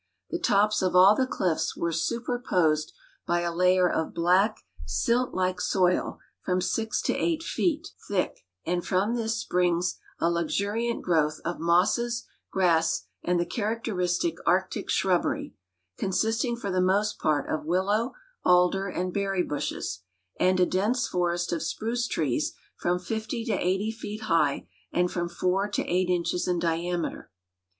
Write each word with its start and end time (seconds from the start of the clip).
The 0.31 0.39
tops 0.39 0.81
of 0.81 0.95
all 0.95 1.13
the 1.15 1.27
cliffs 1.27 1.77
Avere 1.77 1.93
superposed 1.93 2.91
by 3.27 3.41
a 3.41 3.53
layer 3.53 3.87
of 3.87 4.15
black, 4.15 4.61
silt 4.83 5.35
like 5.35 5.61
soil 5.61 6.17
from 6.41 6.59
G 6.59 6.89
to 7.03 7.13
8 7.13 7.43
feet 7.43 7.89
thick, 8.07 8.39
and 8.65 8.83
from 8.83 9.13
this 9.13 9.37
springs 9.37 9.99
a 10.17 10.27
luxuriant 10.31 11.05
groAvth 11.05 11.39
of 11.45 11.59
mosses, 11.59 12.25
grass, 12.49 13.03
and 13.21 13.39
the 13.39 13.45
characteristic 13.45 14.37
Arctic 14.43 14.89
shrubbery, 14.89 15.53
con 15.99 16.09
sisting 16.09 16.57
for 16.57 16.71
the 16.71 16.81
most 16.81 17.19
j>art 17.19 17.47
of 17.47 17.67
aauIIoav, 17.67 18.13
alder, 18.43 18.87
and 18.87 19.13
berry 19.13 19.43
bushes, 19.43 19.99
and 20.39 20.59
a 20.59 20.65
dense 20.65 21.07
forest 21.07 21.53
of 21.53 21.61
spruce 21.61 22.07
trees 22.07 22.53
from 22.75 22.97
50 22.97 23.45
to 23.45 23.53
80 23.53 23.91
feet 23.91 24.21
high 24.21 24.67
and 24.91 25.11
from 25.11 25.29
4 25.29 25.69
to 25.69 25.83
8 25.85 26.09
inches 26.09 26.47
in 26.47 26.57
diameter. 26.57 27.29